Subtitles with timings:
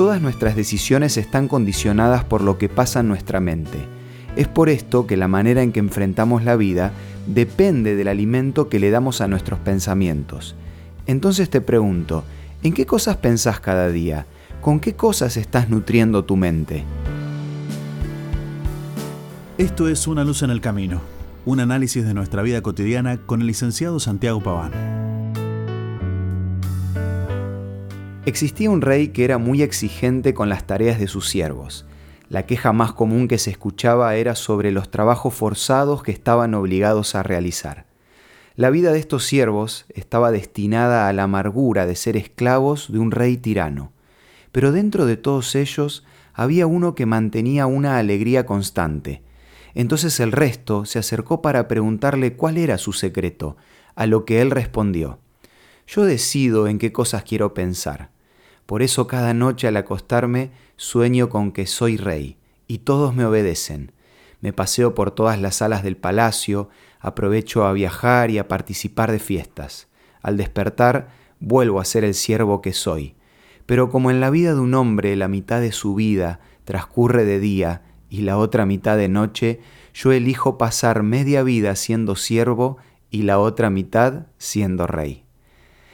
[0.00, 3.76] todas nuestras decisiones están condicionadas por lo que pasa en nuestra mente.
[4.34, 6.92] Es por esto que la manera en que enfrentamos la vida
[7.26, 10.56] depende del alimento que le damos a nuestros pensamientos.
[11.06, 12.24] Entonces te pregunto,
[12.62, 14.24] ¿en qué cosas pensás cada día?
[14.62, 16.82] ¿Con qué cosas estás nutriendo tu mente?
[19.58, 21.02] Esto es Una luz en el camino,
[21.44, 24.99] un análisis de nuestra vida cotidiana con el licenciado Santiago Paván.
[28.26, 31.86] Existía un rey que era muy exigente con las tareas de sus siervos.
[32.28, 37.14] La queja más común que se escuchaba era sobre los trabajos forzados que estaban obligados
[37.14, 37.86] a realizar.
[38.56, 43.10] La vida de estos siervos estaba destinada a la amargura de ser esclavos de un
[43.10, 43.90] rey tirano.
[44.52, 49.22] Pero dentro de todos ellos había uno que mantenía una alegría constante.
[49.74, 53.56] Entonces el resto se acercó para preguntarle cuál era su secreto,
[53.94, 55.20] a lo que él respondió,
[55.92, 58.10] Yo decido en qué cosas quiero pensar.
[58.64, 63.90] Por eso cada noche al acostarme sueño con que soy rey, y todos me obedecen.
[64.40, 66.68] Me paseo por todas las salas del palacio,
[67.00, 69.88] aprovecho a viajar y a participar de fiestas.
[70.22, 71.08] Al despertar,
[71.40, 73.16] vuelvo a ser el siervo que soy.
[73.66, 77.40] Pero como en la vida de un hombre la mitad de su vida transcurre de
[77.40, 79.58] día y la otra mitad de noche,
[79.92, 82.76] yo elijo pasar media vida siendo siervo
[83.10, 85.24] y la otra mitad siendo rey.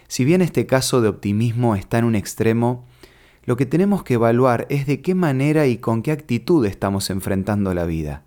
[0.09, 2.85] Si bien este caso de optimismo está en un extremo,
[3.45, 7.75] lo que tenemos que evaluar es de qué manera y con qué actitud estamos enfrentando
[7.75, 8.23] la vida.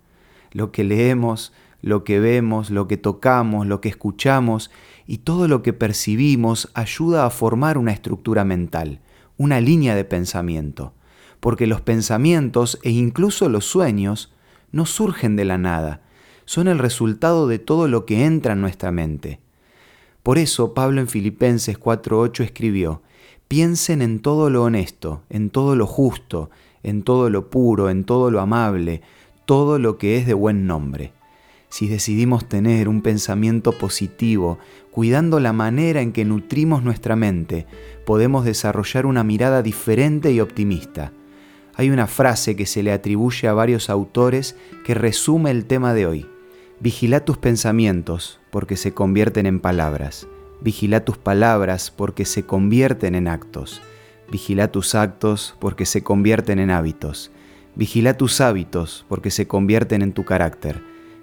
[0.52, 4.72] Lo que leemos, lo que vemos, lo que tocamos, lo que escuchamos
[5.08, 9.02] y todo lo que percibimos ayuda a formar una estructura mental,
[9.38, 10.94] una línea de pensamiento,
[11.40, 14.34] porque los pensamientos e incluso los sueños
[14.72, 16.02] no surgen de la nada,
[16.46, 19.40] son el resultado de todo lo que entra en nuestra mente.
[20.24, 23.02] Por eso Pablo en Filipenses 4.8 escribió,
[23.48, 26.50] piensen en todo lo honesto, en todo lo justo,
[26.84, 29.02] en todo lo puro, en todo lo amable,
[29.46, 31.14] todo lo que es de buen nombre.
[31.70, 34.58] Si decidimos tener un pensamiento positivo,
[34.92, 37.68] cuidando la manera en que nutrimos nuestra mente,
[38.06, 41.14] podemos desarrollar una mirada diferente y optimista.
[41.76, 46.08] Hay una frase que se le atribuye a varios autores que resume el tema de
[46.08, 46.28] hoy.
[46.82, 50.30] Vigila tus pensamientos, porque se convierten en palabras.
[50.62, 53.82] Vigila tus palabras, porque se convierten en actos.
[54.32, 57.32] Vigila tus actos, porque se convierten en hábitos.
[57.76, 60.82] Vigila tus hábitos, porque se convierten en tu carácter.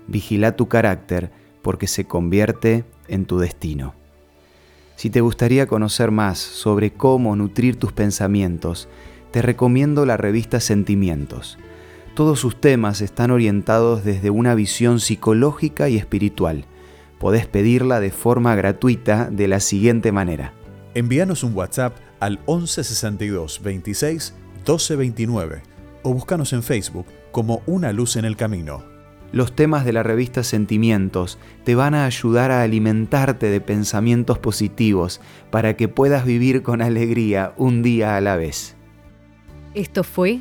[0.09, 1.31] Vigila tu carácter,
[1.63, 3.95] porque se convierte en tu destino.
[4.97, 8.89] Si te gustaría conocer más sobre cómo nutrir tus pensamientos,
[9.31, 11.57] te recomiendo la revista Sentimientos
[12.17, 16.65] todos sus temas están orientados desde una visión psicológica y espiritual.
[17.21, 20.55] Podés pedirla de forma gratuita de la siguiente manera.
[20.95, 25.63] Envíanos un WhatsApp al 1162 26 1229
[26.05, 28.83] o búscanos en Facebook como Una Luz en el Camino.
[29.31, 35.21] Los temas de la revista Sentimientos te van a ayudar a alimentarte de pensamientos positivos
[35.51, 38.75] para que puedas vivir con alegría un día a la vez.
[39.75, 40.41] Esto fue